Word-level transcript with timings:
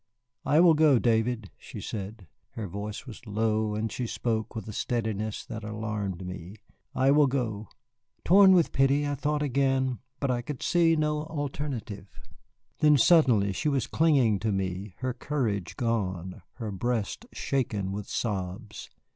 "I 0.47 0.61
will 0.61 0.73
go, 0.73 0.97
David," 0.97 1.51
she 1.59 1.79
said. 1.79 2.25
Her 2.53 2.67
voice 2.67 3.05
was 3.05 3.23
low 3.27 3.75
and 3.75 3.91
she 3.91 4.07
spoke 4.07 4.55
with 4.55 4.67
a 4.67 4.73
steadiness 4.73 5.45
that 5.45 5.63
alarmed 5.63 6.25
me. 6.25 6.55
"I 6.95 7.11
will 7.11 7.27
go." 7.27 7.69
Torn 8.25 8.53
with 8.53 8.71
pity, 8.71 9.05
I 9.07 9.13
thought 9.13 9.43
again, 9.43 9.99
but 10.19 10.31
I 10.31 10.41
could 10.41 10.63
see 10.63 10.95
no 10.95 11.25
alternative. 11.25 12.07
And 12.17 12.29
then, 12.79 12.97
suddenly, 12.97 13.53
she 13.53 13.69
was 13.69 13.85
clinging 13.85 14.39
to 14.39 14.51
me, 14.51 14.95
her 15.01 15.13
courage 15.13 15.77
gone, 15.77 16.41
her 16.53 16.71
breast 16.71 17.27
shaken 17.31 17.91
with 17.91 18.07
sobs. 18.09 18.89